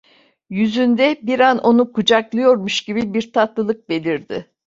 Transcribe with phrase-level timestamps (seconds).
[0.49, 4.47] Yüzünde bir an onu kucaklıyormuş gibi bir tatlılık belirdi.